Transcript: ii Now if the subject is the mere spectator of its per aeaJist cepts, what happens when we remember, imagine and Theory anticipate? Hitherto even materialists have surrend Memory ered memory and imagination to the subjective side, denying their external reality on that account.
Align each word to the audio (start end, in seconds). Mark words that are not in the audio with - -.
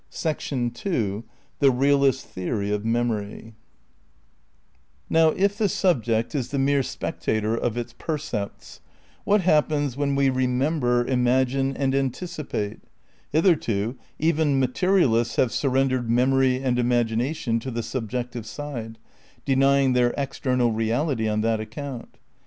ii 0.25 0.43
Now 5.11 5.29
if 5.29 5.57
the 5.59 5.69
subject 5.69 6.33
is 6.33 6.49
the 6.49 6.57
mere 6.57 6.81
spectator 6.81 7.55
of 7.55 7.77
its 7.77 7.93
per 7.93 8.17
aeaJist 8.17 8.21
cepts, 8.31 8.79
what 9.25 9.41
happens 9.41 9.95
when 9.95 10.15
we 10.15 10.31
remember, 10.31 11.05
imagine 11.05 11.77
and 11.77 11.91
Theory 11.93 12.03
anticipate? 12.03 12.79
Hitherto 13.31 13.95
even 14.17 14.59
materialists 14.59 15.35
have 15.35 15.49
surrend 15.51 15.91
Memory 15.91 15.99
ered 15.99 16.09
memory 16.09 16.63
and 16.63 16.79
imagination 16.79 17.59
to 17.59 17.69
the 17.69 17.83
subjective 17.83 18.47
side, 18.47 18.97
denying 19.45 19.93
their 19.93 20.15
external 20.17 20.71
reality 20.71 21.29
on 21.29 21.41
that 21.41 21.59
account. 21.59 22.17